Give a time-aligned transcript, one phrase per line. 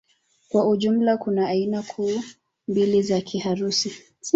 [0.49, 2.21] Kwa ujumla kuna aina kuu
[2.67, 3.95] mbili za Kiharusi